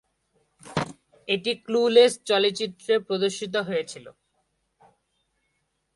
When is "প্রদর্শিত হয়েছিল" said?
3.07-4.05